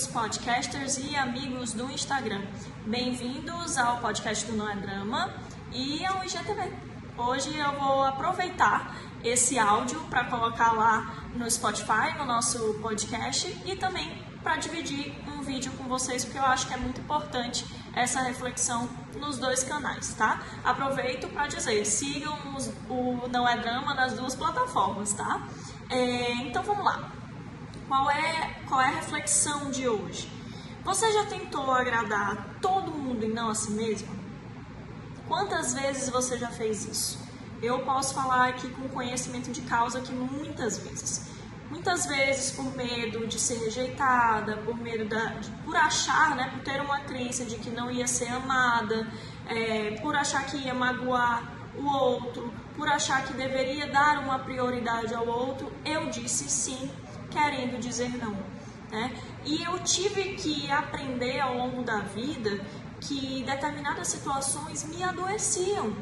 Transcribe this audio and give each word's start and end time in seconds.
amigos 0.00 0.06
podcasters 0.06 0.98
e 0.98 1.14
amigos 1.14 1.72
do 1.74 1.90
Instagram. 1.90 2.42
Bem-vindos 2.86 3.76
ao 3.76 3.98
podcast 3.98 4.46
do 4.46 4.56
Não 4.56 4.70
é 4.70 4.76
Drama 4.76 5.34
e 5.72 6.04
ao 6.06 6.24
IGTV. 6.24 6.72
Hoje 7.18 7.54
eu 7.58 7.72
vou 7.72 8.04
aproveitar 8.04 8.96
esse 9.22 9.58
áudio 9.58 10.00
para 10.08 10.24
colocar 10.24 10.72
lá 10.72 11.26
no 11.34 11.50
Spotify, 11.50 12.16
no 12.16 12.24
nosso 12.24 12.74
podcast 12.80 13.46
e 13.66 13.76
também 13.76 14.10
para 14.42 14.56
dividir 14.56 15.14
um 15.28 15.42
vídeo 15.42 15.70
com 15.72 15.84
vocês, 15.84 16.24
porque 16.24 16.38
eu 16.38 16.46
acho 16.46 16.66
que 16.66 16.72
é 16.72 16.78
muito 16.78 17.00
importante 17.00 17.66
essa 17.94 18.22
reflexão 18.22 18.88
nos 19.16 19.38
dois 19.38 19.62
canais, 19.62 20.14
tá? 20.14 20.40
Aproveito 20.64 21.28
para 21.28 21.46
dizer, 21.46 21.84
sigam 21.84 22.38
o 22.88 23.28
Não 23.28 23.46
é 23.46 23.58
Drama 23.58 23.92
nas 23.92 24.14
duas 24.14 24.34
plataformas, 24.34 25.12
tá? 25.12 25.46
É, 25.90 26.32
então 26.44 26.62
vamos 26.62 26.84
lá. 26.84 27.19
Qual 27.90 28.08
é, 28.08 28.54
qual 28.68 28.80
é 28.80 28.86
a 28.86 28.90
reflexão 29.00 29.68
de 29.68 29.88
hoje? 29.88 30.30
Você 30.84 31.10
já 31.10 31.26
tentou 31.26 31.72
agradar 31.72 32.58
todo 32.62 32.92
mundo 32.92 33.24
e 33.24 33.28
não 33.28 33.48
a 33.48 33.54
si 33.56 33.72
mesmo? 33.72 34.08
Quantas 35.26 35.74
vezes 35.74 36.08
você 36.08 36.38
já 36.38 36.46
fez 36.50 36.84
isso? 36.84 37.18
Eu 37.60 37.80
posso 37.80 38.14
falar 38.14 38.50
aqui 38.50 38.70
com 38.70 38.88
conhecimento 38.90 39.50
de 39.50 39.62
causa 39.62 40.00
que 40.00 40.12
muitas 40.12 40.78
vezes. 40.78 41.32
Muitas 41.68 42.06
vezes 42.06 42.52
por 42.52 42.72
medo 42.76 43.26
de 43.26 43.40
ser 43.40 43.58
rejeitada, 43.58 44.58
por 44.58 44.76
medo 44.76 45.06
da, 45.06 45.34
por 45.64 45.74
achar, 45.74 46.36
né, 46.36 46.48
por 46.48 46.62
ter 46.62 46.80
uma 46.80 47.00
crença 47.00 47.44
de 47.44 47.56
que 47.56 47.70
não 47.70 47.90
ia 47.90 48.06
ser 48.06 48.28
amada, 48.28 49.04
é, 49.48 49.98
por 50.00 50.14
achar 50.14 50.46
que 50.46 50.58
ia 50.58 50.72
magoar 50.72 51.42
o 51.76 51.84
outro, 51.92 52.54
por 52.76 52.86
achar 52.86 53.24
que 53.24 53.32
deveria 53.32 53.88
dar 53.88 54.20
uma 54.20 54.38
prioridade 54.38 55.12
ao 55.12 55.26
outro, 55.26 55.72
eu 55.84 56.08
disse 56.08 56.48
sim 56.48 56.88
querendo 57.30 57.78
dizer 57.80 58.10
não. 58.18 58.36
Né? 58.90 59.16
E 59.44 59.62
eu 59.62 59.78
tive 59.84 60.34
que 60.34 60.70
aprender 60.70 61.40
ao 61.40 61.56
longo 61.56 61.82
da 61.82 62.00
vida 62.00 62.60
que 63.00 63.42
determinadas 63.44 64.08
situações 64.08 64.84
me 64.84 65.02
adoeciam. 65.02 65.94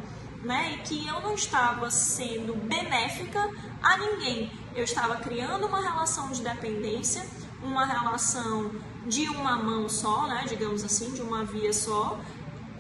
Né? 0.42 0.74
E 0.74 0.78
que 0.82 1.06
eu 1.06 1.20
não 1.20 1.34
estava 1.34 1.90
sendo 1.90 2.54
benéfica 2.56 3.50
a 3.82 3.98
ninguém. 3.98 4.50
Eu 4.74 4.84
estava 4.84 5.16
criando 5.16 5.66
uma 5.66 5.80
relação 5.80 6.30
de 6.30 6.42
dependência, 6.42 7.26
uma 7.62 7.84
relação 7.84 8.70
de 9.04 9.28
uma 9.28 9.56
mão 9.56 9.88
só, 9.88 10.28
né? 10.28 10.44
digamos 10.48 10.84
assim, 10.84 11.12
de 11.12 11.22
uma 11.22 11.44
via 11.44 11.72
só, 11.72 12.20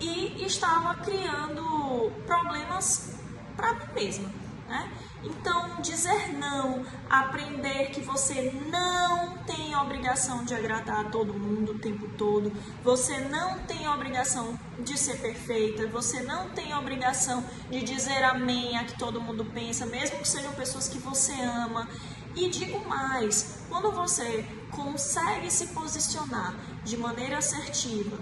e 0.00 0.44
estava 0.44 0.94
criando 1.02 2.12
problemas 2.26 3.16
para 3.56 3.74
mim 3.74 3.92
mesma. 3.94 4.47
Né? 4.68 4.92
Então, 5.24 5.80
dizer 5.80 6.34
não, 6.34 6.84
aprender 7.08 7.90
que 7.90 8.02
você 8.02 8.52
não 8.70 9.38
tem 9.38 9.74
obrigação 9.74 10.44
de 10.44 10.54
agradar 10.54 11.06
a 11.06 11.08
todo 11.08 11.32
mundo 11.32 11.72
o 11.72 11.78
tempo 11.78 12.06
todo, 12.18 12.52
você 12.84 13.18
não 13.18 13.60
tem 13.60 13.88
obrigação 13.88 14.58
de 14.78 14.98
ser 14.98 15.18
perfeita, 15.20 15.86
você 15.86 16.20
não 16.20 16.50
tem 16.50 16.74
obrigação 16.74 17.42
de 17.70 17.82
dizer 17.82 18.22
amém 18.22 18.76
a 18.76 18.84
que 18.84 18.98
todo 18.98 19.22
mundo 19.22 19.42
pensa, 19.46 19.86
mesmo 19.86 20.18
que 20.18 20.28
sejam 20.28 20.52
pessoas 20.52 20.86
que 20.86 20.98
você 20.98 21.32
ama. 21.32 21.88
E 22.36 22.50
digo 22.50 22.86
mais, 22.86 23.64
quando 23.70 23.90
você 23.90 24.44
consegue 24.70 25.50
se 25.50 25.68
posicionar 25.68 26.54
de 26.84 26.96
maneira 26.98 27.38
assertiva, 27.38 28.18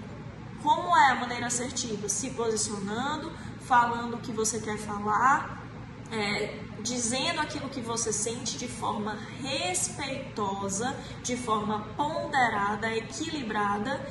como 0.63 0.95
é 0.97 1.11
a 1.11 1.15
maneira 1.15 1.47
assertiva? 1.47 2.09
Se 2.09 2.31
posicionando, 2.31 3.31
falando 3.61 4.15
o 4.15 4.19
que 4.19 4.31
você 4.31 4.59
quer 4.59 4.77
falar, 4.77 5.66
é, 6.11 6.59
dizendo 6.81 7.41
aquilo 7.41 7.69
que 7.69 7.81
você 7.81 8.13
sente 8.13 8.57
de 8.57 8.67
forma 8.67 9.17
respeitosa, 9.41 10.95
de 11.23 11.35
forma 11.35 11.81
ponderada, 11.95 12.95
equilibrada 12.95 14.05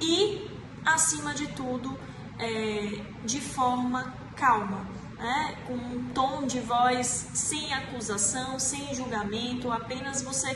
e, 0.00 0.50
acima 0.84 1.34
de 1.34 1.46
tudo, 1.48 1.98
é, 2.38 3.00
de 3.24 3.40
forma 3.40 4.14
calma. 4.36 4.86
Né? 5.14 5.56
com 5.66 5.74
um 5.74 6.10
tom 6.12 6.44
de 6.44 6.60
voz 6.60 7.06
sem 7.32 7.72
acusação, 7.72 8.58
sem 8.58 8.94
julgamento, 8.94 9.70
apenas 9.70 10.20
você 10.20 10.50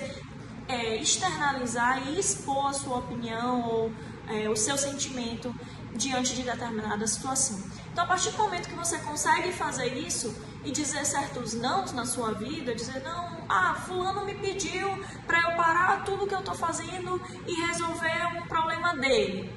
é, 0.69 0.97
externalizar 0.97 2.07
e 2.07 2.19
expor 2.19 2.67
a 2.67 2.73
sua 2.73 2.99
opinião 2.99 3.63
ou 3.63 3.93
é, 4.29 4.49
o 4.49 4.57
seu 4.57 4.77
sentimento 4.77 5.55
diante 5.95 6.35
de 6.35 6.43
determinada 6.43 7.07
situação. 7.07 7.59
Então, 7.91 8.05
a 8.05 8.07
partir 8.07 8.31
do 8.31 8.39
momento 8.39 8.69
que 8.69 8.75
você 8.75 8.99
consegue 8.99 9.53
fazer 9.53 9.95
isso 9.95 10.35
e 10.69 10.71
dizer 10.71 11.07
certos 11.07 11.55
nãos 11.55 11.93
na 11.93 12.05
sua 12.05 12.35
vida, 12.35 12.75
dizer 12.75 13.03
não, 13.03 13.39
ah, 13.49 13.75
fulano 13.75 14.27
me 14.27 14.35
pediu 14.35 14.87
para 15.27 15.41
eu 15.41 15.57
parar 15.57 16.05
tudo 16.05 16.27
que 16.27 16.35
eu 16.35 16.41
estou 16.41 16.55
fazendo 16.55 17.19
e 17.47 17.55
resolver 17.67 18.27
um 18.37 18.47
problema 18.47 18.95
dele. 18.95 19.51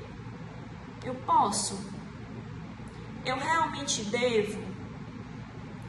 Eu 1.03 1.13
posso? 1.15 1.77
Eu 3.25 3.37
realmente 3.37 4.05
devo? 4.05 4.63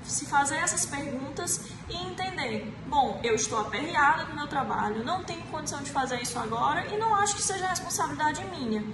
Se 0.02 0.26
fazer 0.26 0.56
essas 0.56 0.84
perguntas 0.84 1.70
e 1.88 1.94
entender, 1.94 2.74
bom, 2.88 3.20
eu 3.22 3.36
estou 3.36 3.60
aperreada 3.60 4.24
no 4.24 4.34
meu 4.34 4.48
trabalho, 4.48 5.04
não 5.04 5.22
tenho 5.22 5.42
condição 5.42 5.80
de 5.84 5.92
fazer 5.92 6.20
isso 6.20 6.36
agora 6.36 6.84
e 6.88 6.98
não 6.98 7.14
acho 7.14 7.36
que 7.36 7.42
seja 7.42 7.68
responsabilidade 7.68 8.44
minha. 8.46 8.84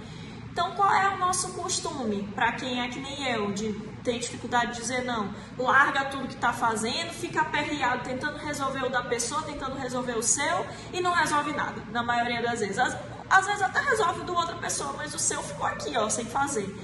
Então, 0.51 0.75
qual 0.75 0.93
é 0.93 1.15
o 1.15 1.17
nosso 1.17 1.53
costume, 1.53 2.29
para 2.35 2.51
quem 2.51 2.81
é 2.81 2.87
que 2.87 2.99
nem 2.99 3.31
eu, 3.31 3.51
de 3.51 3.88
ter 4.09 4.19
dificuldade 4.19 4.73
de 4.73 4.81
dizer 4.81 5.03
não? 5.05 5.33
Larga 5.57 6.05
tudo 6.05 6.27
que 6.27 6.33
está 6.33 6.51
fazendo, 6.51 7.11
fica 7.13 7.41
aperreado 7.41 8.03
tentando 8.03 8.37
resolver 8.39 8.85
o 8.85 8.89
da 8.89 9.03
pessoa, 9.03 9.43
tentando 9.43 9.75
resolver 9.75 10.17
o 10.17 10.23
seu 10.23 10.65
e 10.91 10.99
não 10.99 11.13
resolve 11.13 11.53
nada, 11.53 11.81
na 11.91 12.01
maioria 12.01 12.41
das 12.41 12.59
vezes. 12.59 12.79
Às, 12.79 12.97
às 13.29 13.45
vezes 13.45 13.61
até 13.61 13.79
resolve 13.81 14.23
do 14.23 14.33
outra 14.33 14.55
pessoa, 14.55 14.93
mas 14.97 15.13
o 15.13 15.19
seu 15.19 15.43
ficou 15.43 15.67
aqui, 15.67 15.95
ó, 15.95 16.09
sem 16.09 16.25
fazer. 16.25 16.75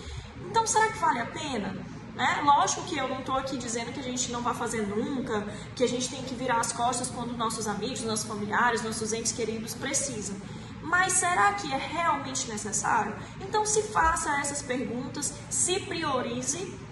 Então, 0.45 0.67
será 0.67 0.91
que 0.91 0.99
vale 0.99 1.19
a 1.19 1.25
pena? 1.25 1.75
Né? 2.13 2.41
Lógico 2.45 2.83
que 2.83 2.95
eu 2.95 3.07
não 3.07 3.19
estou 3.19 3.35
aqui 3.35 3.57
dizendo 3.57 3.91
que 3.91 3.99
a 3.99 4.03
gente 4.03 4.31
não 4.31 4.41
vai 4.41 4.53
fazer 4.53 4.87
nunca, 4.87 5.45
que 5.75 5.83
a 5.83 5.87
gente 5.87 6.07
tem 6.07 6.21
que 6.21 6.35
virar 6.35 6.59
as 6.59 6.71
costas 6.71 7.09
quando 7.09 7.35
nossos 7.35 7.67
amigos, 7.67 8.03
nossos 8.03 8.25
familiares, 8.25 8.83
nossos 8.83 9.11
entes 9.11 9.31
queridos 9.31 9.73
precisam. 9.73 10.37
Mas 10.81 11.13
será 11.13 11.53
que 11.53 11.73
é 11.73 11.77
realmente 11.77 12.47
necessário? 12.47 13.15
Então 13.41 13.65
se 13.65 13.81
faça 13.81 14.39
essas 14.39 14.61
perguntas, 14.61 15.33
se 15.49 15.79
priorize 15.79 16.85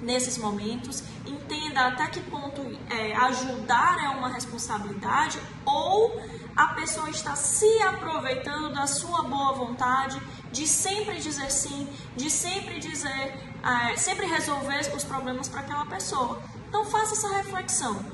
nesses 0.00 0.38
momentos, 0.38 1.02
entenda 1.26 1.88
até 1.88 2.06
que 2.06 2.20
ponto 2.20 2.62
é, 2.90 3.14
ajudar 3.14 3.98
é 4.04 4.08
uma 4.08 4.28
responsabilidade 4.28 5.40
ou 5.64 6.20
a 6.56 6.68
pessoa 6.74 7.08
está 7.10 7.36
se 7.36 7.82
aproveitando 7.82 8.72
da 8.74 8.86
sua 8.86 9.22
boa 9.22 9.52
vontade 9.52 10.20
de 10.50 10.66
sempre 10.66 11.18
dizer 11.20 11.50
sim, 11.50 11.88
de 12.16 12.30
sempre 12.30 12.80
dizer, 12.80 13.34
é, 13.62 13.96
sempre 13.96 14.26
resolver 14.26 14.92
os 14.94 15.04
problemas 15.04 15.48
para 15.48 15.60
aquela 15.60 15.86
pessoa. 15.86 16.42
Então 16.68 16.84
faça 16.84 17.14
essa 17.14 17.36
reflexão. 17.36 18.04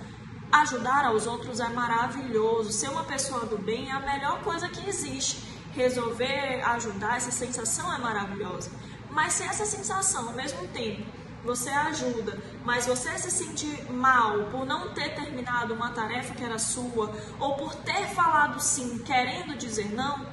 Ajudar 0.52 1.06
aos 1.06 1.26
outros 1.26 1.58
é 1.58 1.68
maravilhoso. 1.68 2.70
Ser 2.70 2.88
uma 2.88 3.04
pessoa 3.04 3.46
do 3.46 3.58
bem 3.58 3.88
é 3.88 3.92
a 3.92 4.00
melhor 4.00 4.42
coisa 4.42 4.68
que 4.68 4.88
existe. 4.88 5.42
Resolver, 5.72 6.62
ajudar, 6.66 7.16
essa 7.16 7.32
sensação 7.32 7.92
é 7.92 7.98
maravilhosa. 7.98 8.70
Mas 9.10 9.32
se 9.32 9.42
essa 9.42 9.64
sensação, 9.64 10.28
ao 10.28 10.34
mesmo 10.34 10.68
tempo, 10.68 11.02
você 11.44 11.70
ajuda, 11.70 12.42
mas 12.64 12.86
você 12.86 13.16
se 13.18 13.30
sentir 13.30 13.90
mal 13.92 14.44
por 14.50 14.64
não 14.64 14.92
ter 14.94 15.14
terminado 15.14 15.74
uma 15.74 15.90
tarefa 15.90 16.34
que 16.34 16.42
era 16.42 16.58
sua, 16.58 17.14
ou 17.38 17.54
por 17.54 17.74
ter 17.74 18.06
falado 18.08 18.60
sim 18.60 18.98
querendo 18.98 19.56
dizer 19.56 19.94
não, 19.94 20.26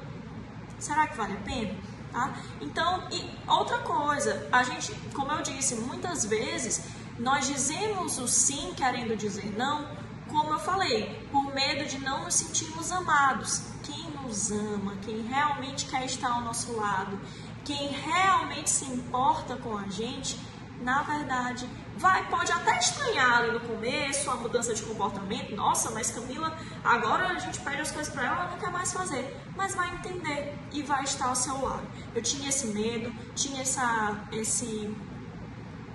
será 0.78 1.06
que 1.06 1.16
vale 1.16 1.34
a 1.34 1.40
pena? 1.40 1.74
Tá? 2.10 2.34
Então, 2.60 3.08
e 3.10 3.30
outra 3.48 3.78
coisa, 3.78 4.46
a 4.52 4.62
gente, 4.62 4.92
como 5.14 5.32
eu 5.32 5.42
disse, 5.42 5.76
muitas 5.76 6.24
vezes 6.24 6.82
nós 7.18 7.46
dizemos 7.46 8.18
o 8.18 8.26
sim 8.26 8.72
querendo 8.74 9.16
dizer 9.16 9.54
não 9.56 10.02
como 10.32 10.54
eu 10.54 10.58
falei, 10.58 11.28
por 11.30 11.54
medo 11.54 11.84
de 11.84 11.98
não 11.98 12.24
nos 12.24 12.36
sentirmos 12.36 12.90
amados. 12.90 13.62
Quem 13.82 14.10
nos 14.22 14.50
ama, 14.50 14.96
quem 15.02 15.20
realmente 15.22 15.84
quer 15.86 16.06
estar 16.06 16.30
ao 16.30 16.40
nosso 16.40 16.74
lado, 16.74 17.20
quem 17.64 17.88
realmente 17.88 18.70
se 18.70 18.86
importa 18.86 19.56
com 19.56 19.76
a 19.76 19.86
gente, 19.88 20.38
na 20.82 21.02
verdade, 21.02 21.68
vai 21.96 22.28
pode 22.28 22.50
até 22.50 22.78
estranhar 22.78 23.38
ali 23.38 23.52
no 23.52 23.60
começo 23.60 24.30
a 24.30 24.34
mudança 24.36 24.74
de 24.74 24.82
comportamento. 24.82 25.54
Nossa, 25.54 25.90
mas 25.90 26.10
Camila, 26.10 26.56
agora 26.84 27.28
a 27.28 27.38
gente 27.38 27.60
pede 27.60 27.80
as 27.80 27.90
coisas 27.90 28.12
para 28.12 28.26
ela, 28.26 28.36
ela 28.36 28.50
não 28.50 28.58
quer 28.58 28.70
mais 28.70 28.92
fazer. 28.92 29.36
Mas 29.56 29.74
vai 29.74 29.94
entender 29.94 30.54
e 30.72 30.82
vai 30.82 31.04
estar 31.04 31.26
ao 31.26 31.36
seu 31.36 31.60
lado. 31.62 31.86
Eu 32.14 32.22
tinha 32.22 32.48
esse 32.48 32.66
medo, 32.68 33.12
tinha 33.34 33.62
essa, 33.62 34.20
esse 34.32 34.94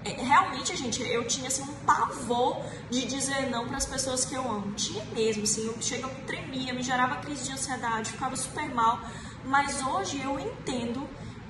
é, 0.05 0.11
realmente, 0.11 0.75
gente, 0.77 1.01
eu 1.01 1.27
tinha 1.27 1.47
assim, 1.47 1.63
um 1.63 1.73
pavor 1.85 2.63
de 2.89 3.05
dizer 3.05 3.49
não 3.49 3.67
para 3.67 3.77
as 3.77 3.85
pessoas 3.85 4.23
que 4.23 4.35
eu 4.35 4.49
amo. 4.49 4.71
Tinha 4.73 5.03
mesmo, 5.05 5.43
assim, 5.43 5.65
eu 5.65 5.75
chega, 5.81 6.03
eu 6.03 6.15
tremia, 6.25 6.73
me 6.73 6.81
gerava 6.81 7.17
crise 7.17 7.43
de 7.43 7.51
ansiedade, 7.51 8.11
ficava 8.11 8.35
super 8.35 8.73
mal. 8.73 9.01
Mas 9.43 9.85
hoje 9.85 10.21
eu 10.21 10.39
entendo 10.39 11.07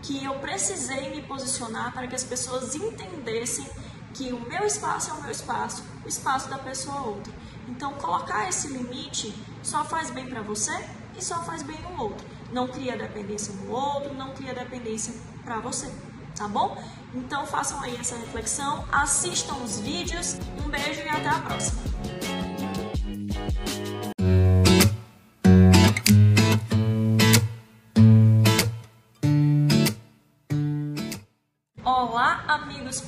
que 0.08 0.24
eu 0.24 0.36
precisei 0.36 1.10
me 1.10 1.22
posicionar 1.22 1.92
para 1.92 2.08
que 2.08 2.16
as 2.16 2.24
pessoas 2.24 2.74
entendessem 2.74 3.68
que 4.14 4.32
o 4.32 4.40
meu 4.40 4.66
espaço 4.66 5.12
é 5.12 5.14
o 5.14 5.22
meu 5.22 5.32
espaço, 5.32 5.84
o 6.06 6.08
espaço 6.08 6.50
da 6.50 6.58
pessoa 6.58 6.96
é 6.96 7.02
outro. 7.02 7.34
Então, 7.68 7.92
colocar 7.96 8.48
esse 8.48 8.70
limite 8.70 9.36
só 9.62 9.84
faz 9.84 10.10
bem 10.10 10.26
para 10.26 10.42
você 10.42 10.72
e 11.18 11.22
só 11.22 11.44
faz 11.44 11.62
bem 11.62 11.78
no 11.82 12.02
outro. 12.02 12.26
não 12.54 12.70
cria 12.70 12.96
dependência 12.96 13.54
no 13.56 13.70
outro, 13.70 14.14
não 14.14 14.34
cria 14.34 14.54
dependência 14.54 15.14
para 15.44 15.60
você, 15.60 15.92
tá 16.34 16.48
bom? 16.48 16.82
Então 17.14 17.46
façam 17.46 17.82
aí 17.82 17.98
essa 17.98 18.16
reflexão, 18.16 18.86
assistam 18.90 19.56
os 19.56 19.82
vídeos, 19.82 20.38
um 20.66 20.70
beijo 20.70 21.02
e 21.02 21.10
até 21.10 21.28
a 21.28 21.40
próxima. 21.40 22.17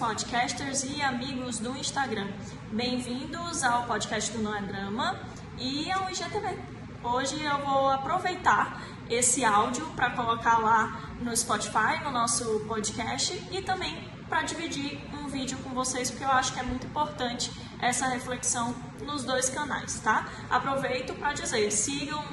Podcasters 0.10 0.86
e 0.86 1.04
amigos 1.04 1.60
do 1.60 1.78
Instagram. 1.78 2.28
Bem-vindos 2.72 3.64
ao 3.64 3.84
podcast 3.84 4.32
do 4.32 4.42
Não 4.42 4.56
é 4.56 4.60
Drama 4.64 5.20
e 5.56 5.92
ao 5.92 6.10
IGTV. 6.10 6.58
Hoje 7.04 7.40
eu 7.44 7.60
vou 7.60 7.92
aproveitar 7.92 8.82
esse 9.08 9.46
áudio 9.46 9.86
para 9.96 10.10
colocar 10.10 10.58
lá 10.58 11.12
no 11.22 11.38
Spotify, 11.38 12.04
no 12.04 12.10
nosso 12.10 12.62
podcast 12.62 13.40
e 13.52 13.62
também 13.62 14.04
para 14.28 14.42
dividir 14.42 15.00
um 15.14 15.28
vídeo 15.28 15.60
com 15.60 15.76
vocês, 15.76 16.10
porque 16.10 16.26
eu 16.26 16.32
acho 16.32 16.54
que 16.54 16.60
é 16.60 16.64
muito 16.64 16.88
importante 16.88 17.52
essa 17.80 18.08
reflexão 18.08 18.74
nos 19.06 19.24
dois 19.24 19.48
canais, 19.48 20.00
tá? 20.00 20.28
Aproveito 20.50 21.14
para 21.14 21.34
dizer, 21.34 21.70
sigam 21.70 22.24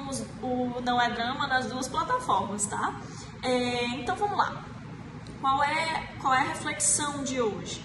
o 0.43 0.81
Não 0.81 0.99
é 0.99 1.11
Drama 1.11 1.47
nas 1.47 1.67
duas 1.67 1.87
plataformas, 1.89 2.65
tá? 2.65 2.99
É, 3.43 3.85
então 3.89 4.17
vamos 4.17 4.39
lá. 4.39 4.76
Qual 5.47 5.63
é, 5.63 6.03
qual 6.21 6.35
é 6.35 6.41
a 6.41 6.49
reflexão 6.49 7.23
de 7.23 7.41
hoje? 7.41 7.81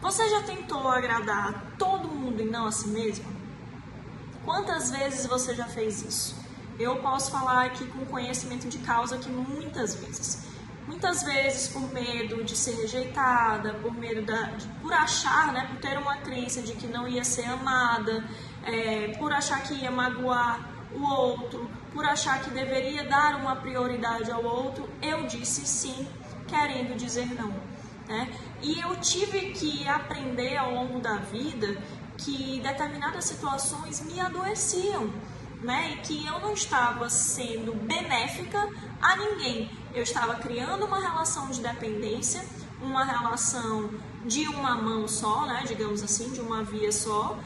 Você 0.00 0.28
já 0.28 0.44
tentou 0.44 0.86
agradar 0.86 1.74
todo 1.76 2.06
mundo 2.06 2.40
e 2.40 2.44
não 2.44 2.66
a 2.66 2.70
si 2.70 2.86
mesmo? 2.86 3.24
Quantas 4.44 4.92
vezes 4.92 5.26
você 5.26 5.52
já 5.52 5.64
fez 5.64 6.02
isso? 6.02 6.36
Eu 6.78 7.02
posso 7.02 7.32
falar 7.32 7.66
aqui 7.66 7.84
com 7.88 8.06
conhecimento 8.06 8.68
de 8.68 8.78
causa 8.78 9.18
que 9.18 9.28
muitas 9.28 9.96
vezes. 9.96 10.46
Muitas 10.86 11.24
vezes 11.24 11.66
por 11.66 11.92
medo 11.92 12.44
de 12.44 12.56
ser 12.56 12.76
rejeitada, 12.76 13.74
por 13.74 13.92
medo 13.92 14.22
da, 14.22 14.42
de, 14.42 14.68
por 14.80 14.92
achar, 14.92 15.52
né, 15.52 15.66
por 15.66 15.80
ter 15.80 15.98
uma 15.98 16.18
crença 16.18 16.62
de 16.62 16.74
que 16.74 16.86
não 16.86 17.08
ia 17.08 17.24
ser 17.24 17.46
amada, 17.46 18.24
é, 18.62 19.08
por 19.18 19.32
achar 19.32 19.60
que 19.64 19.74
ia 19.74 19.90
magoar 19.90 20.60
o 20.94 21.02
outro, 21.12 21.68
por 21.92 22.04
achar 22.04 22.40
que 22.40 22.50
deveria 22.50 23.02
dar 23.02 23.34
uma 23.34 23.56
prioridade 23.56 24.30
ao 24.30 24.44
outro, 24.44 24.88
eu 25.02 25.26
disse 25.26 25.66
sim, 25.66 26.06
querendo 26.50 26.96
dizer 26.96 27.26
não. 27.34 27.54
Né? 28.06 28.28
E 28.60 28.78
eu 28.80 28.96
tive 28.96 29.52
que 29.52 29.86
aprender 29.86 30.56
ao 30.56 30.74
longo 30.74 30.98
da 30.98 31.16
vida 31.16 31.80
que 32.18 32.60
determinadas 32.60 33.24
situações 33.24 34.00
me 34.00 34.20
adoeciam, 34.20 35.10
né? 35.62 35.92
E 35.92 35.96
que 35.98 36.26
eu 36.26 36.38
não 36.40 36.52
estava 36.52 37.08
sendo 37.08 37.72
benéfica 37.74 38.68
a 39.00 39.16
ninguém. 39.16 39.70
Eu 39.94 40.02
estava 40.02 40.34
criando 40.34 40.84
uma 40.84 41.00
relação 41.00 41.48
de 41.48 41.62
dependência, 41.62 42.44
uma 42.82 43.04
relação 43.04 43.90
de 44.26 44.46
uma 44.48 44.74
mão 44.74 45.08
só, 45.08 45.46
né? 45.46 45.64
Digamos 45.66 46.02
assim, 46.02 46.30
de 46.30 46.40
uma 46.40 46.62
via 46.62 46.92
só, 46.92 47.38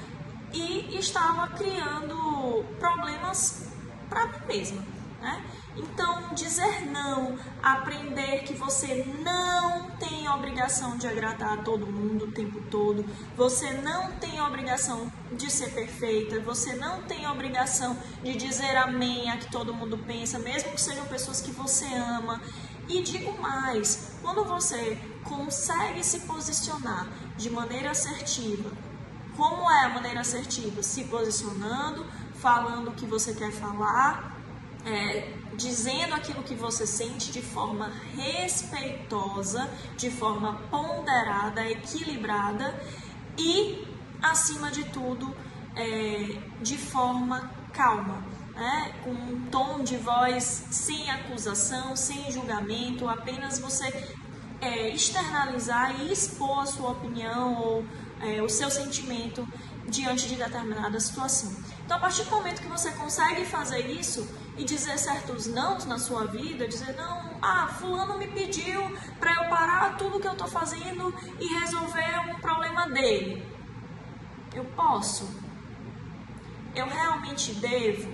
e 0.52 0.96
estava 0.98 1.48
criando 1.48 2.64
problemas 2.78 3.68
para 4.08 4.26
mim 4.26 4.46
mesma, 4.46 4.84
né? 5.24 5.42
Então, 5.74 6.34
dizer 6.34 6.86
não, 6.86 7.36
aprender 7.62 8.44
que 8.44 8.54
você 8.54 9.04
não 9.24 9.90
tem 9.92 10.28
obrigação 10.28 10.96
de 10.96 11.06
agradar 11.06 11.54
a 11.54 11.62
todo 11.62 11.86
mundo 11.86 12.26
o 12.26 12.30
tempo 12.30 12.60
todo, 12.70 13.04
você 13.36 13.72
não 13.72 14.12
tem 14.12 14.40
obrigação 14.40 15.10
de 15.32 15.50
ser 15.50 15.70
perfeita, 15.72 16.38
você 16.40 16.74
não 16.74 17.02
tem 17.02 17.26
obrigação 17.26 17.96
de 18.22 18.36
dizer 18.36 18.76
amém 18.76 19.30
a 19.30 19.38
que 19.38 19.50
todo 19.50 19.74
mundo 19.74 19.98
pensa, 19.98 20.38
mesmo 20.38 20.72
que 20.72 20.80
sejam 20.80 21.06
pessoas 21.06 21.40
que 21.40 21.50
você 21.50 21.86
ama. 21.94 22.40
E 22.86 23.02
digo 23.02 23.40
mais, 23.40 24.18
quando 24.20 24.44
você 24.44 24.98
consegue 25.24 26.04
se 26.04 26.20
posicionar 26.20 27.08
de 27.36 27.48
maneira 27.48 27.92
assertiva, 27.92 28.70
como 29.34 29.68
é 29.70 29.86
a 29.86 29.88
maneira 29.88 30.20
assertiva? 30.20 30.82
Se 30.82 31.04
posicionando, 31.04 32.06
falando 32.34 32.88
o 32.88 32.94
que 32.94 33.06
você 33.06 33.32
quer 33.32 33.50
falar, 33.50 34.33
é, 34.84 35.32
dizendo 35.56 36.14
aquilo 36.14 36.42
que 36.42 36.54
você 36.54 36.86
sente 36.86 37.32
de 37.32 37.40
forma 37.40 37.90
respeitosa, 38.14 39.70
de 39.96 40.10
forma 40.10 40.60
ponderada, 40.70 41.68
equilibrada 41.68 42.78
e, 43.38 43.86
acima 44.22 44.70
de 44.70 44.84
tudo, 44.84 45.34
é, 45.74 46.38
de 46.60 46.76
forma 46.76 47.50
calma. 47.72 48.34
Né? 48.54 48.94
com 49.02 49.10
um 49.10 49.46
tom 49.50 49.82
de 49.82 49.96
voz 49.96 50.66
sem 50.70 51.10
acusação, 51.10 51.96
sem 51.96 52.30
julgamento, 52.30 53.08
apenas 53.08 53.58
você 53.58 53.92
é, 54.60 54.90
externalizar 54.90 56.00
e 56.00 56.12
expor 56.12 56.60
a 56.60 56.66
sua 56.66 56.90
opinião 56.90 57.60
ou 57.60 57.84
é, 58.20 58.40
o 58.40 58.48
seu 58.48 58.70
sentimento 58.70 59.44
diante 59.88 60.28
de 60.28 60.36
determinada 60.36 60.98
situação. 61.00 61.52
Então, 61.84 61.96
a 61.96 62.00
partir 62.00 62.22
do 62.22 62.30
momento 62.30 62.62
que 62.62 62.68
você 62.68 62.90
consegue 62.92 63.44
fazer 63.44 63.90
isso, 63.90 64.26
e 64.56 64.64
dizer 64.64 64.98
certos 64.98 65.46
nãos 65.46 65.84
na 65.84 65.98
sua 65.98 66.26
vida, 66.26 66.68
dizer 66.68 66.94
não, 66.94 67.30
ah, 67.42 67.68
fulano 67.68 68.18
me 68.18 68.28
pediu 68.28 68.80
para 69.18 69.32
eu 69.32 69.48
parar 69.48 69.96
tudo 69.96 70.20
que 70.20 70.26
eu 70.26 70.32
estou 70.32 70.48
fazendo 70.48 71.12
e 71.40 71.46
resolver 71.60 72.18
um 72.30 72.40
problema 72.40 72.88
dele. 72.88 73.44
Eu 74.54 74.64
posso? 74.76 75.28
Eu 76.74 76.86
realmente 76.86 77.54
devo? 77.54 78.12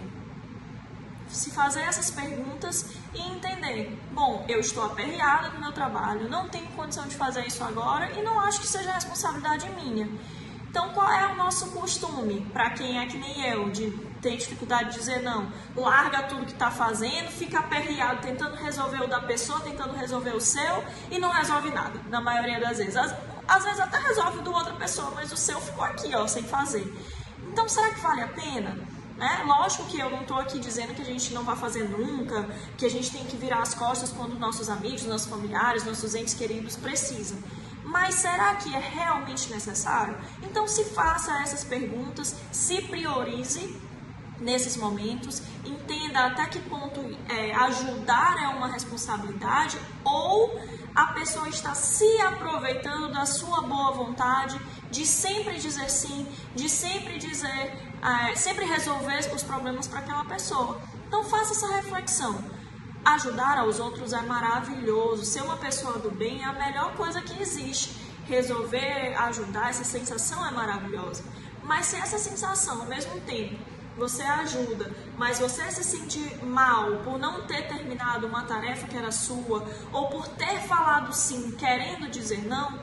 Se 1.28 1.50
fazer 1.50 1.82
essas 1.82 2.10
perguntas 2.10 2.92
e 3.14 3.20
entender, 3.20 3.96
bom, 4.12 4.44
eu 4.48 4.58
estou 4.58 4.84
aperreada 4.84 5.50
no 5.50 5.60
meu 5.60 5.72
trabalho, 5.72 6.28
não 6.28 6.48
tenho 6.48 6.66
condição 6.68 7.06
de 7.06 7.14
fazer 7.14 7.46
isso 7.46 7.62
agora 7.62 8.10
e 8.18 8.22
não 8.22 8.40
acho 8.40 8.60
que 8.60 8.66
seja 8.66 8.92
responsabilidade 8.92 9.68
minha. 9.70 10.08
Então, 10.70 10.90
qual 10.90 11.10
é 11.10 11.32
o 11.32 11.36
nosso 11.36 11.72
costume, 11.72 12.46
para 12.52 12.70
quem 12.70 13.00
é 13.00 13.06
que 13.06 13.18
nem 13.18 13.44
eu, 13.44 13.70
de 13.70 13.90
ter 14.22 14.36
dificuldade 14.36 14.90
de 14.90 14.98
dizer 15.00 15.20
não? 15.20 15.52
Larga 15.74 16.22
tudo 16.22 16.46
que 16.46 16.52
está 16.52 16.70
fazendo, 16.70 17.28
fica 17.28 17.58
aperreado 17.58 18.22
tentando 18.22 18.54
resolver 18.54 19.02
o 19.02 19.08
da 19.08 19.20
pessoa, 19.20 19.58
tentando 19.60 19.94
resolver 19.94 20.30
o 20.30 20.40
seu 20.40 20.84
e 21.10 21.18
não 21.18 21.30
resolve 21.30 21.70
nada, 21.72 22.00
na 22.08 22.20
maioria 22.20 22.60
das 22.60 22.78
vezes. 22.78 22.96
Às, 22.96 23.12
às 23.48 23.64
vezes 23.64 23.80
até 23.80 23.98
resolve 23.98 24.42
do 24.42 24.52
outra 24.52 24.72
pessoa, 24.74 25.10
mas 25.12 25.32
o 25.32 25.36
seu 25.36 25.60
ficou 25.60 25.82
aqui, 25.82 26.14
ó, 26.14 26.24
sem 26.28 26.44
fazer. 26.44 26.86
Então, 27.48 27.68
será 27.68 27.90
que 27.92 27.98
vale 27.98 28.22
a 28.22 28.28
pena? 28.28 28.78
Né? 29.16 29.42
Lógico 29.44 29.86
que 29.86 29.98
eu 29.98 30.08
não 30.08 30.20
estou 30.20 30.38
aqui 30.38 30.60
dizendo 30.60 30.94
que 30.94 31.02
a 31.02 31.04
gente 31.04 31.34
não 31.34 31.42
vai 31.42 31.56
fazer 31.56 31.82
nunca, 31.88 32.48
que 32.78 32.86
a 32.86 32.88
gente 32.88 33.10
tem 33.10 33.24
que 33.24 33.36
virar 33.36 33.60
as 33.60 33.74
costas 33.74 34.12
quando 34.12 34.38
nossos 34.38 34.70
amigos, 34.70 35.02
nossos 35.02 35.28
familiares, 35.28 35.84
nossos 35.84 36.14
entes 36.14 36.32
queridos 36.32 36.76
precisam. 36.76 37.38
Mas 37.90 38.14
será 38.14 38.54
que 38.54 38.72
é 38.72 38.78
realmente 38.78 39.50
necessário? 39.50 40.16
Então 40.44 40.66
se 40.68 40.84
faça 40.84 41.42
essas 41.42 41.64
perguntas, 41.64 42.36
se 42.52 42.82
priorize 42.82 43.76
nesses 44.38 44.76
momentos, 44.76 45.42
entenda 45.64 46.26
até 46.26 46.46
que 46.46 46.60
ponto 46.60 47.00
é, 47.28 47.52
ajudar 47.52 48.40
é 48.44 48.46
uma 48.46 48.68
responsabilidade 48.68 49.76
ou 50.04 50.56
a 50.94 51.06
pessoa 51.06 51.48
está 51.48 51.74
se 51.74 52.20
aproveitando 52.20 53.12
da 53.12 53.26
sua 53.26 53.62
boa 53.62 53.90
vontade 53.90 54.58
de 54.88 55.04
sempre 55.04 55.58
dizer 55.58 55.90
sim, 55.90 56.28
de 56.54 56.68
sempre 56.68 57.18
dizer, 57.18 57.76
é, 58.30 58.36
sempre 58.36 58.64
resolver 58.66 59.18
os 59.34 59.42
problemas 59.42 59.88
para 59.88 59.98
aquela 59.98 60.24
pessoa. 60.24 60.80
Então 61.08 61.24
faça 61.24 61.52
essa 61.52 61.74
reflexão. 61.74 62.59
Ajudar 63.04 63.58
aos 63.58 63.80
outros 63.80 64.12
é 64.12 64.20
maravilhoso. 64.22 65.24
Ser 65.24 65.42
uma 65.42 65.56
pessoa 65.56 65.98
do 65.98 66.10
bem 66.10 66.42
é 66.42 66.44
a 66.44 66.52
melhor 66.52 66.94
coisa 66.94 67.22
que 67.22 67.40
existe. 67.40 67.96
Resolver, 68.26 69.14
ajudar, 69.16 69.70
essa 69.70 69.84
sensação 69.84 70.46
é 70.46 70.50
maravilhosa. 70.50 71.24
Mas 71.64 71.86
se 71.86 71.96
essa 71.96 72.18
sensação, 72.18 72.80
ao 72.82 72.86
mesmo 72.86 73.20
tempo, 73.20 73.58
você 73.96 74.22
ajuda, 74.22 74.90
mas 75.16 75.38
você 75.38 75.70
se 75.70 75.84
sentir 75.84 76.42
mal 76.44 76.98
por 77.04 77.18
não 77.18 77.46
ter 77.46 77.68
terminado 77.68 78.26
uma 78.26 78.44
tarefa 78.44 78.86
que 78.86 78.96
era 78.96 79.10
sua, 79.12 79.66
ou 79.92 80.08
por 80.08 80.26
ter 80.28 80.60
falado 80.60 81.12
sim 81.12 81.50
querendo 81.52 82.08
dizer 82.08 82.46
não, 82.46 82.78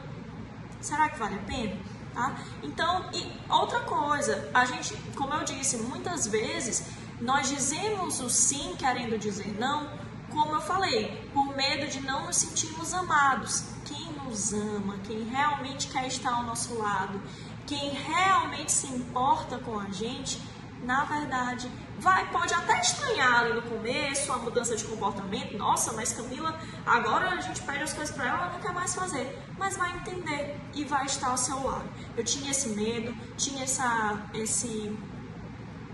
será 0.79 1.09
que 1.09 1.17
vale 1.17 1.35
a 1.35 1.39
pena? 1.39 1.77
Tá? 2.13 2.35
Então, 2.61 3.09
e 3.13 3.31
outra 3.49 3.79
coisa, 3.81 4.49
a 4.53 4.65
gente, 4.65 4.95
como 5.15 5.33
eu 5.33 5.43
disse, 5.43 5.77
muitas 5.77 6.27
vezes 6.27 6.87
nós 7.19 7.49
dizemos 7.49 8.19
o 8.19 8.29
sim 8.29 8.75
querendo 8.77 9.17
dizer 9.17 9.55
não 9.59 9.89
como 10.29 10.53
eu 10.53 10.61
falei, 10.61 11.29
por 11.33 11.55
medo 11.55 11.87
de 11.87 12.01
não 12.01 12.25
nos 12.25 12.37
sentirmos 12.37 12.93
amados. 12.93 13.63
Quem 13.85 14.11
nos 14.23 14.53
ama, 14.53 14.97
quem 15.03 15.23
realmente 15.23 15.87
quer 15.87 16.07
estar 16.07 16.33
ao 16.33 16.43
nosso 16.43 16.77
lado, 16.77 17.21
quem 17.65 17.89
realmente 17.89 18.71
se 18.71 18.87
importa 18.87 19.57
com 19.59 19.79
a 19.79 19.89
gente, 19.89 20.41
na 20.83 21.03
verdade, 21.05 21.69
vai 21.99 22.29
pode 22.31 22.53
até 22.53 22.79
estranhar 22.79 23.39
ali 23.39 23.53
no 23.53 23.61
começo 23.63 24.31
a 24.31 24.37
mudança 24.37 24.75
de 24.75 24.83
comportamento. 24.85 25.57
Nossa, 25.57 25.91
mas 25.93 26.13
Camila, 26.13 26.57
agora 26.85 27.29
a 27.29 27.41
gente 27.41 27.61
pede 27.61 27.83
as 27.83 27.93
coisas 27.93 28.15
para 28.15 28.27
ela, 28.27 28.37
ela 28.37 28.53
não 28.53 28.59
quer 28.59 28.73
mais 28.73 28.93
fazer. 28.93 29.37
Mas 29.57 29.75
vai 29.75 29.91
entender 29.95 30.55
e 30.73 30.83
vai 30.83 31.05
estar 31.05 31.29
ao 31.29 31.37
seu 31.37 31.61
lado. 31.63 31.89
Eu 32.15 32.23
tinha 32.23 32.51
esse 32.51 32.69
medo, 32.69 33.15
tinha 33.35 33.63
essa 33.63 34.29
esse 34.33 34.95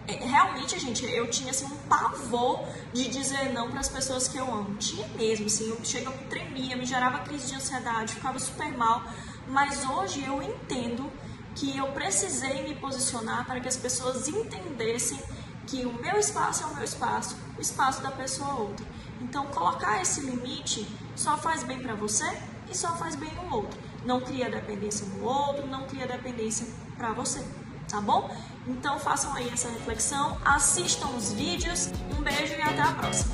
realmente, 0.08 0.78
gente, 0.80 1.06
eu 1.06 1.30
tinha 1.30 1.52
assim, 1.52 1.66
um 1.66 1.78
pavor 1.88 2.66
de 2.92 3.08
dizer 3.08 3.54
não 3.54 3.70
para 3.70 3.80
as 3.80 3.90
pessoas 3.90 4.28
que 4.28 4.38
eu 4.38 4.46
amo. 4.46 4.76
Tinha 4.76 5.08
mesmo, 5.10 5.46
assim, 5.46 5.70
eu 5.70 5.80
chegava, 5.84 6.18
tremia, 6.30 6.76
me 6.76 6.86
gerava 6.86 7.20
crise 7.20 7.48
de 7.48 7.56
ansiedade, 7.56 8.16
ficava 8.16 8.38
super 8.40 8.76
mal. 8.78 9.04
Mas 9.48 9.88
hoje 9.88 10.24
eu 10.24 10.42
entendo 10.42 11.12
que 11.56 11.78
eu 11.78 11.88
precisei 11.88 12.68
me 12.68 12.76
posicionar 12.76 13.46
para 13.46 13.60
que 13.60 13.68
as 13.68 13.78
pessoas 13.78 14.28
entendessem 14.28 15.20
que 15.68 15.86
o 15.86 15.94
meu 15.94 16.18
espaço 16.18 16.64
é 16.64 16.66
o 16.66 16.76
meu 16.76 16.84
espaço, 16.84 17.38
o 17.58 17.62
espaço 17.62 18.02
da 18.02 18.12
pessoa 18.12 18.50
é 18.50 18.54
outro. 18.54 18.86
Então, 19.22 19.46
colocar 19.48 20.02
esse 20.02 20.22
limite 20.22 20.86
só 21.16 21.38
faz 21.38 21.64
bem 21.64 21.80
para 21.80 21.96
você 21.96 22.26
e 22.70 22.76
só 22.76 22.96
faz 22.98 23.16
bem 23.16 23.34
no 23.36 23.56
outro. 23.56 23.80
Não 24.06 24.20
cria 24.20 24.50
dependência 24.50 25.08
no 25.08 25.24
outro, 25.24 25.66
não 25.68 25.88
cria 25.88 26.06
dependência 26.06 26.68
para 26.98 27.14
você, 27.14 27.42
tá 27.88 28.02
bom? 28.02 28.30
Então, 28.67 28.98
façam 29.00 29.34
aí 29.36 29.50
essa 29.50 29.70
reflexão, 29.70 30.38
assistam 30.46 31.08
os 31.10 31.34
vídeos. 31.34 31.89
Um 32.17 32.22
beijo 32.22 32.53
e 32.53 32.62
até 32.62 32.82
a 32.82 32.91
próxima. 32.91 33.33